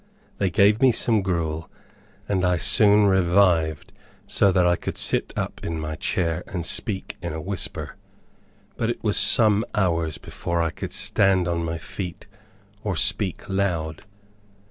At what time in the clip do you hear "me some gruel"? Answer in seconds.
0.81-1.69